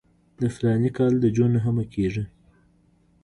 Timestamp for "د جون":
1.19-1.49